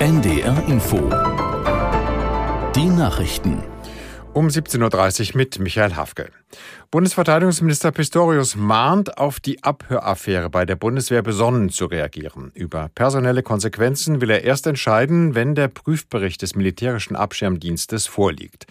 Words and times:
NDR 0.00 0.66
Info. 0.66 0.96
Die 2.74 2.88
Nachrichten. 2.88 3.62
Um 4.32 4.46
17.30 4.46 5.32
Uhr 5.32 5.36
mit 5.36 5.58
Michael 5.58 5.94
Hafke. 5.94 6.30
Bundesverteidigungsminister 6.90 7.92
Pistorius 7.92 8.56
mahnt, 8.56 9.16
auf 9.16 9.38
die 9.38 9.62
Abhöraffäre 9.62 10.50
bei 10.50 10.64
der 10.66 10.74
Bundeswehr 10.74 11.22
besonnen 11.22 11.70
zu 11.70 11.86
reagieren. 11.86 12.50
Über 12.52 12.90
personelle 12.92 13.44
Konsequenzen 13.44 14.20
will 14.20 14.28
er 14.30 14.42
erst 14.42 14.66
entscheiden, 14.66 15.36
wenn 15.36 15.54
der 15.54 15.68
Prüfbericht 15.68 16.42
des 16.42 16.56
militärischen 16.56 17.14
Abschirmdienstes 17.14 18.08
vorliegt. 18.08 18.66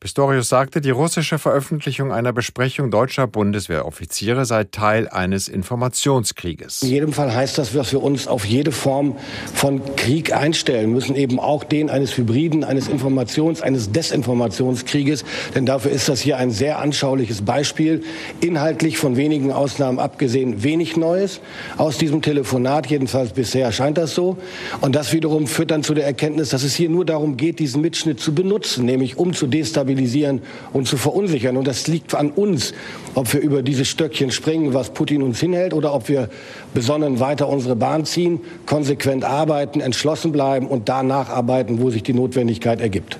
Pistorius 0.00 0.50
sagte, 0.50 0.82
die 0.82 0.90
russische 0.90 1.38
Veröffentlichung 1.38 2.12
einer 2.12 2.34
Besprechung 2.34 2.90
deutscher 2.90 3.26
Bundeswehroffiziere 3.26 4.44
sei 4.44 4.64
Teil 4.64 5.08
eines 5.08 5.48
Informationskrieges. 5.48 6.82
In 6.82 6.88
jedem 6.88 7.12
Fall 7.14 7.32
heißt 7.34 7.56
das, 7.56 7.72
dass 7.72 7.92
wir 7.92 8.02
uns 8.02 8.26
auf 8.26 8.44
jede 8.44 8.72
Form 8.72 9.16
von 9.54 9.80
Krieg 9.96 10.34
einstellen 10.34 10.92
müssen, 10.92 11.16
eben 11.16 11.40
auch 11.40 11.64
den 11.64 11.88
eines 11.88 12.18
Hybriden, 12.18 12.64
eines 12.64 12.90
Informations-, 12.90 13.62
eines 13.62 13.92
Desinformationskrieges. 13.92 15.24
Denn 15.54 15.64
dafür 15.64 15.92
ist 15.92 16.08
das 16.08 16.20
hier 16.20 16.36
ein 16.36 16.50
sehr 16.50 16.80
anschauliches 16.80 17.21
Beispiel. 17.42 18.02
Inhaltlich 18.40 18.98
von 18.98 19.16
wenigen 19.16 19.52
Ausnahmen 19.52 19.98
abgesehen 19.98 20.62
wenig 20.62 20.96
Neues 20.96 21.40
aus 21.76 21.98
diesem 21.98 22.22
Telefonat, 22.22 22.88
jedenfalls 22.88 23.32
bisher 23.32 23.72
scheint 23.72 23.98
das 23.98 24.14
so. 24.14 24.36
Und 24.80 24.94
das 24.94 25.12
wiederum 25.12 25.46
führt 25.46 25.70
dann 25.70 25.82
zu 25.82 25.94
der 25.94 26.04
Erkenntnis, 26.04 26.50
dass 26.50 26.62
es 26.62 26.74
hier 26.74 26.88
nur 26.88 27.04
darum 27.04 27.36
geht, 27.36 27.58
diesen 27.58 27.80
Mitschnitt 27.80 28.20
zu 28.20 28.34
benutzen, 28.34 28.84
nämlich 28.84 29.18
um 29.18 29.32
zu 29.32 29.46
destabilisieren 29.46 30.42
und 30.72 30.88
zu 30.88 30.96
verunsichern. 30.96 31.56
Und 31.56 31.66
das 31.66 31.86
liegt 31.86 32.14
an 32.14 32.30
uns, 32.30 32.74
ob 33.14 33.32
wir 33.32 33.40
über 33.40 33.62
dieses 33.62 33.88
Stöckchen 33.88 34.30
springen, 34.30 34.74
was 34.74 34.90
Putin 34.90 35.22
uns 35.22 35.40
hinhält, 35.40 35.74
oder 35.74 35.94
ob 35.94 36.08
wir 36.08 36.28
besonnen 36.74 37.20
weiter 37.20 37.48
unsere 37.48 37.76
Bahn 37.76 38.04
ziehen, 38.04 38.40
konsequent 38.66 39.24
arbeiten, 39.24 39.80
entschlossen 39.80 40.32
bleiben 40.32 40.66
und 40.66 40.88
da 40.88 41.02
nacharbeiten, 41.02 41.80
wo 41.80 41.90
sich 41.90 42.02
die 42.02 42.14
Notwendigkeit 42.14 42.80
ergibt. 42.80 43.18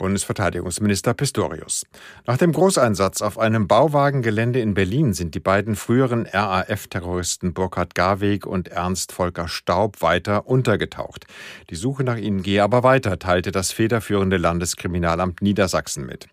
Bundesverteidigungsminister 0.00 1.12
Pistorius. 1.12 1.84
Nach 2.26 2.38
dem 2.38 2.52
Großeinsatz 2.52 3.20
auf 3.20 3.38
einem 3.38 3.68
Bauwagengelände 3.68 4.58
in 4.58 4.72
Berlin 4.72 5.12
sind 5.12 5.34
die 5.34 5.40
beiden 5.40 5.76
früheren 5.76 6.26
RAF-Terroristen 6.26 7.52
Burkhard 7.52 7.94
Garweg 7.94 8.46
und 8.46 8.68
Ernst 8.68 9.12
Volker 9.12 9.46
Staub 9.46 10.00
weiter 10.00 10.46
untergetaucht. 10.46 11.26
Die 11.68 11.74
Suche 11.74 12.02
nach 12.02 12.16
ihnen 12.16 12.42
gehe 12.42 12.62
aber 12.62 12.82
weiter, 12.82 13.18
teilte 13.18 13.52
das 13.52 13.72
federführende 13.72 14.38
Landeskriminalamt 14.38 15.42
Niedersachsen 15.42 16.06
mit. 16.06 16.28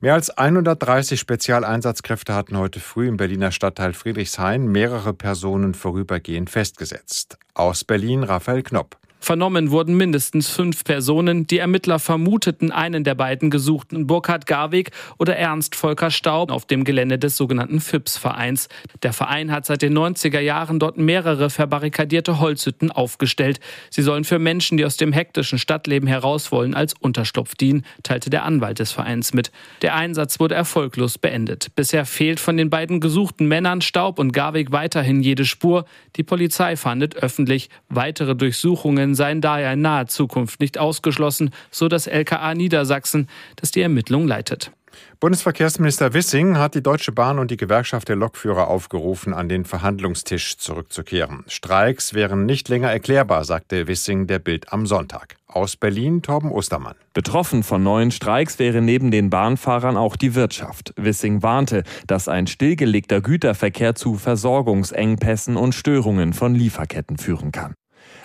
Mehr 0.00 0.14
als 0.14 0.30
130 0.30 1.20
Spezialeinsatzkräfte 1.20 2.34
hatten 2.34 2.58
heute 2.58 2.80
früh 2.80 3.06
im 3.06 3.18
Berliner 3.18 3.52
Stadtteil 3.52 3.92
Friedrichshain 3.92 4.66
mehrere 4.66 5.14
Personen 5.14 5.74
vorübergehend 5.74 6.50
festgesetzt. 6.50 7.38
Aus 7.54 7.84
Berlin 7.84 8.24
Raphael 8.24 8.64
Knopp. 8.64 8.98
Vernommen 9.22 9.70
wurden 9.70 9.96
mindestens 9.96 10.48
fünf 10.48 10.82
Personen. 10.82 11.46
Die 11.46 11.58
Ermittler 11.58 12.00
vermuteten 12.00 12.72
einen 12.72 13.04
der 13.04 13.14
beiden 13.14 13.50
gesuchten, 13.50 14.08
Burkhard 14.08 14.46
Garweg 14.46 14.90
oder 15.16 15.36
Ernst 15.36 15.76
Volker 15.76 16.10
Staub, 16.10 16.50
auf 16.50 16.66
dem 16.66 16.82
Gelände 16.82 17.20
des 17.20 17.36
sogenannten 17.36 17.80
FIPS-Vereins. 17.80 18.68
Der 19.04 19.12
Verein 19.12 19.52
hat 19.52 19.64
seit 19.64 19.82
den 19.82 19.96
90er 19.96 20.40
Jahren 20.40 20.80
dort 20.80 20.98
mehrere 20.98 21.50
verbarrikadierte 21.50 22.40
Holzhütten 22.40 22.90
aufgestellt. 22.90 23.60
Sie 23.90 24.02
sollen 24.02 24.24
für 24.24 24.40
Menschen, 24.40 24.76
die 24.76 24.84
aus 24.84 24.96
dem 24.96 25.12
hektischen 25.12 25.60
Stadtleben 25.60 26.08
heraus 26.08 26.50
wollen, 26.50 26.74
als 26.74 26.92
Unterschlupf 26.98 27.54
dienen, 27.54 27.84
teilte 28.02 28.28
der 28.28 28.44
Anwalt 28.44 28.80
des 28.80 28.90
Vereins 28.90 29.32
mit. 29.32 29.52
Der 29.82 29.94
Einsatz 29.94 30.40
wurde 30.40 30.56
erfolglos 30.56 31.18
beendet. 31.18 31.76
Bisher 31.76 32.06
fehlt 32.06 32.40
von 32.40 32.56
den 32.56 32.70
beiden 32.70 32.98
gesuchten 32.98 33.46
Männern 33.46 33.82
Staub 33.82 34.18
und 34.18 34.32
Garweg 34.32 34.72
weiterhin 34.72 35.22
jede 35.22 35.44
Spur. 35.44 35.84
Die 36.16 36.24
Polizei 36.24 36.74
fahndet 36.74 37.14
öffentlich. 37.14 37.70
Weitere 37.88 38.34
Durchsuchungen 38.34 39.11
seien 39.14 39.40
daher 39.40 39.72
in 39.72 39.82
naher 39.82 40.06
Zukunft 40.06 40.60
nicht 40.60 40.78
ausgeschlossen, 40.78 41.50
so 41.70 41.88
das 41.88 42.06
LKA 42.06 42.54
Niedersachsen, 42.54 43.28
das 43.56 43.70
die 43.70 43.82
Ermittlung 43.82 44.26
leitet. 44.26 44.72
Bundesverkehrsminister 45.20 46.14
Wissing 46.14 46.58
hat 46.58 46.74
die 46.74 46.82
Deutsche 46.82 47.12
Bahn 47.12 47.38
und 47.38 47.50
die 47.50 47.56
Gewerkschaft 47.56 48.08
der 48.08 48.16
Lokführer 48.16 48.68
aufgerufen, 48.68 49.34
an 49.34 49.48
den 49.48 49.64
Verhandlungstisch 49.64 50.58
zurückzukehren. 50.58 51.44
Streiks 51.46 52.14
wären 52.14 52.46
nicht 52.46 52.68
länger 52.68 52.90
erklärbar, 52.90 53.44
sagte 53.44 53.86
Wissing 53.86 54.26
der 54.26 54.38
Bild 54.38 54.72
am 54.72 54.86
Sonntag. 54.86 55.36
Aus 55.46 55.76
Berlin 55.76 56.22
Torben 56.22 56.50
Ostermann. 56.50 56.96
Betroffen 57.12 57.62
von 57.62 57.82
neuen 57.82 58.10
Streiks 58.10 58.58
wäre 58.58 58.80
neben 58.80 59.10
den 59.10 59.30
Bahnfahrern 59.30 59.96
auch 59.96 60.16
die 60.16 60.34
Wirtschaft. 60.34 60.92
Wissing 60.96 61.42
warnte, 61.42 61.84
dass 62.06 62.26
ein 62.26 62.46
stillgelegter 62.46 63.20
Güterverkehr 63.20 63.94
zu 63.94 64.14
Versorgungsengpässen 64.14 65.56
und 65.56 65.74
Störungen 65.74 66.32
von 66.32 66.54
Lieferketten 66.54 67.18
führen 67.18 67.52
kann. 67.52 67.74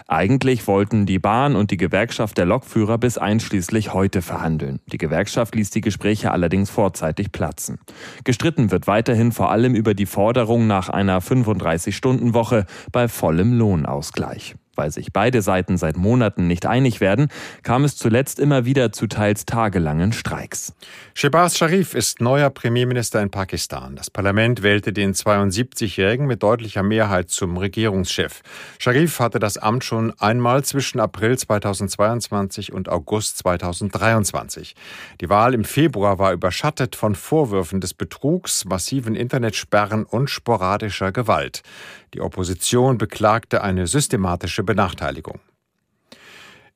Eigentlich 0.07 0.67
wollten 0.67 1.05
die 1.05 1.19
Bahn 1.19 1.55
und 1.55 1.71
die 1.71 1.77
Gewerkschaft 1.77 2.37
der 2.37 2.45
Lokführer 2.45 2.97
bis 2.97 3.17
einschließlich 3.17 3.93
heute 3.93 4.21
verhandeln. 4.21 4.79
Die 4.87 4.97
Gewerkschaft 4.97 5.55
ließ 5.55 5.69
die 5.71 5.81
Gespräche 5.81 6.31
allerdings 6.31 6.69
vorzeitig 6.69 7.31
platzen. 7.31 7.79
Gestritten 8.23 8.71
wird 8.71 8.87
weiterhin 8.87 9.31
vor 9.31 9.51
allem 9.51 9.75
über 9.75 9.93
die 9.93 10.05
Forderung 10.05 10.67
nach 10.67 10.89
einer 10.89 11.21
35-Stunden-Woche 11.21 12.65
bei 12.91 13.07
vollem 13.07 13.57
Lohnausgleich. 13.57 14.55
Weil 14.77 14.91
sich 14.91 15.11
beide 15.11 15.41
Seiten 15.41 15.77
seit 15.77 15.97
Monaten 15.97 16.45
nicht 16.45 16.67
einig 16.67 17.01
werden, 17.01 17.29
kam 17.63 17.83
es 17.83 17.97
zuletzt 17.97 18.39
immer 18.39 18.63
wieder 18.63 18.91
zu 18.91 19.07
teils 19.07 19.45
tagelangen 19.45 20.13
Streiks. 20.13 20.73
Shehbaz 21.15 21.57
Sharif 21.57 21.95
ist 21.95 22.21
neuer 22.21 22.51
Premierminister 22.51 23.19
in 23.23 23.31
Pakistan. 23.31 23.95
Das 23.95 24.11
Parlament 24.11 24.61
wählte 24.61 24.93
den 24.93 25.15
72-Jährigen 25.15 26.27
mit 26.27 26.43
deutlicher 26.43 26.83
Mehrheit 26.83 27.31
zum 27.31 27.57
Regierungschef. 27.57 28.43
Sharif 28.77 29.19
hatte 29.19 29.39
das 29.39 29.57
Amt 29.57 29.83
schon 29.83 30.13
einmal 30.19 30.63
zwischen 30.63 30.99
April 30.99 31.39
2022 31.39 32.71
und 32.71 32.87
August 32.87 33.39
2023. 33.39 34.75
Die 35.21 35.29
Wahl 35.29 35.55
im 35.55 35.63
Februar 35.63 36.19
war 36.19 36.33
überschattet 36.33 36.95
von 36.95 37.15
Vorwürfen 37.15 37.81
des 37.81 37.95
Betrugs, 37.95 38.65
massiven 38.65 39.15
Internetsperren 39.15 40.05
und 40.05 40.29
sporadischer 40.29 41.11
Gewalt. 41.11 41.63
Die 42.13 42.21
Opposition 42.21 42.97
beklagte 42.97 43.61
eine 43.61 43.85
systematische 43.85 44.63
Benachteiligung. 44.67 45.39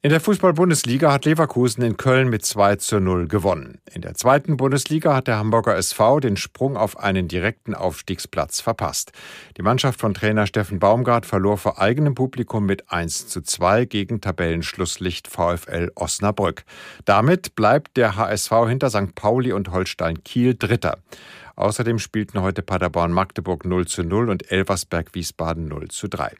In 0.03 0.09
der 0.09 0.19
Fußball-Bundesliga 0.19 1.12
hat 1.12 1.25
Leverkusen 1.25 1.84
in 1.84 1.96
Köln 1.96 2.28
mit 2.28 2.44
2 2.44 2.78
zu 2.78 3.00
0 3.00 3.28
gewonnen. 3.28 3.78
In 3.94 4.02
der 4.02 4.16
zweiten 4.16 4.57
Bundesliga 4.57 5.13
hat 5.13 5.28
der 5.28 5.38
Hamburger 5.38 5.75
SV 5.75 6.19
den 6.19 6.38
Sprung 6.38 6.75
auf 6.75 6.97
einen 6.97 7.28
direkten 7.28 7.75
Aufstiegsplatz 7.75 8.62
verpasst. 8.62 9.12
Die 9.57 9.62
Mannschaft 9.62 10.00
von 10.00 10.16
Trainer 10.16 10.47
Steffen 10.47 10.80
Baumgart 10.80 11.28
verlor 11.28 11.59
vor 11.59 11.80
eigenem 11.80 12.16
Publikum 12.16 12.66
mit 12.66 12.91
1 12.91 13.28
zu 13.28 13.41
2 13.41 13.85
gegen 13.85 14.22
Tabellenschlusslicht 14.22 15.28
VfL 15.28 15.91
Osnabrück. 15.94 16.63
Damit 17.06 17.53
bleibt 17.53 17.96
der 17.96 18.16
HSV 18.16 18.51
hinter 18.69 18.90
St. 18.90 19.13
Pauli 19.13 19.53
und 19.53 19.69
Holstein 19.69 20.24
Kiel 20.24 20.56
Dritter. 20.57 20.97
Außerdem 21.56 22.00
spielten 22.00 22.41
heute 22.41 22.63
Paderborn 22.63 23.12
Magdeburg 23.12 23.66
0 23.66 23.85
zu 23.85 24.03
0 24.03 24.31
und 24.31 24.51
Elversberg 24.51 25.13
Wiesbaden 25.13 25.68
0 25.68 25.90
zu 25.90 26.07
3. 26.07 26.35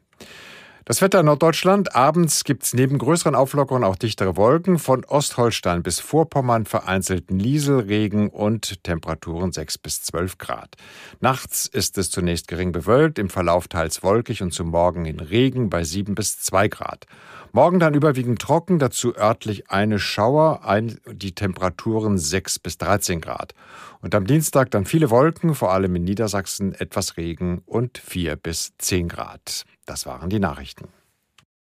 Das 0.84 1.00
Wetter 1.00 1.20
in 1.20 1.28
Norddeutschland. 1.28 1.96
Abends 1.96 2.44
gibt 2.44 2.64
es 2.64 2.74
neben 2.74 2.98
größeren 2.98 3.36
Auflockerungen 3.36 3.88
auch 3.88 3.96
dichtere 3.96 4.36
Wolken. 4.36 4.80
Von 4.80 5.06
Ostholstein 5.06 5.84
bis 5.84 6.00
Vorpommern 6.00 6.66
vereinzelten 6.66 7.38
Nieselregen 7.38 8.30
und 8.30 8.84
Temperaturen 8.84 9.52
6 9.52 9.78
bis 9.78 10.02
12 10.02 10.40
Grad. 10.40 10.76
Nachts 11.20 11.68
ist 11.68 12.00
es 12.00 12.10
zunächst 12.10 12.48
gering 12.48 12.72
bewölkt, 12.72 13.20
im 13.20 13.30
Verlauf 13.30 13.68
teils 13.68 14.02
wolkig 14.02 14.42
und 14.42 14.54
zum 14.56 14.70
Morgen 14.70 15.06
in 15.06 15.20
Regen 15.20 15.70
bei 15.70 15.84
7 15.84 16.16
bis 16.16 16.40
2 16.40 16.68
Grad. 16.68 17.06
Morgen 17.52 17.80
dann 17.80 17.94
überwiegend 17.94 18.42
trocken, 18.42 18.80
dazu 18.80 19.16
örtlich 19.16 19.70
eine 19.70 20.00
Schauer, 20.00 20.66
ein, 20.66 21.00
die 21.12 21.36
Temperaturen 21.36 22.18
6 22.18 22.58
bis 22.58 22.80
13 22.80 23.22
Grad. 23.22 23.54
Und 24.02 24.16
am 24.16 24.26
Dienstag 24.26 24.72
dann 24.72 24.86
viele 24.86 25.12
Wolken, 25.12 25.54
vor 25.54 25.72
allem 25.72 25.96
in 25.96 26.06
Niedersachsen 26.06 26.74
etwas 26.74 27.18
Regen 27.18 27.62
und 27.68 28.00
4 28.00 28.36
bis 28.36 28.74
10 28.80 29.10
Grad. 29.10 29.66
Das 29.92 30.06
waren 30.06 30.30
die 30.30 30.40
Nachrichten. 30.40 30.88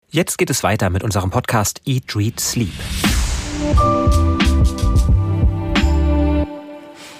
Jetzt 0.08 0.38
geht 0.38 0.48
es 0.48 0.62
weiter 0.62 0.90
mit 0.90 1.02
unserem 1.02 1.30
Podcast 1.30 1.80
Eat, 1.86 2.14
Read, 2.14 2.38
Sleep. 2.38 2.70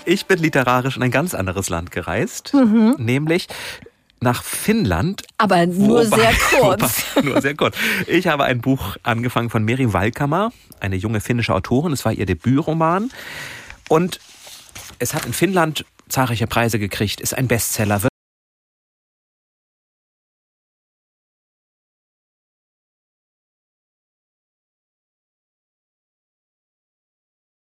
Ich 0.04 0.26
bin 0.26 0.38
literarisch 0.38 0.96
in 0.96 1.02
ein 1.02 1.10
ganz 1.10 1.34
anderes 1.34 1.70
Land 1.70 1.90
gereist, 1.90 2.54
mhm. 2.54 2.94
nämlich 2.98 3.48
nach 4.20 4.44
Finnland. 4.44 5.24
Aber 5.38 5.66
nur 5.66 6.06
wobei, 6.06 6.18
sehr 6.18 6.34
kurz. 6.60 7.04
Wobei, 7.16 7.28
nur 7.28 7.42
sehr 7.42 7.56
kurz. 7.56 7.76
Ich 8.06 8.28
habe 8.28 8.44
ein 8.44 8.60
Buch 8.60 8.96
angefangen 9.02 9.50
von 9.50 9.64
Meri 9.64 9.92
Valkammer, 9.92 10.52
eine 10.78 10.94
junge 10.94 11.20
finnische 11.20 11.52
Autorin. 11.52 11.92
Es 11.92 12.04
war 12.04 12.12
ihr 12.12 12.26
Debütroman. 12.26 13.10
Und 13.88 14.20
es 15.00 15.14
hat 15.14 15.26
in 15.26 15.32
Finnland 15.32 15.84
zahlreiche 16.08 16.46
Preise 16.46 16.78
gekriegt, 16.78 17.20
ist 17.20 17.36
ein 17.36 17.48
Bestseller, 17.48 17.98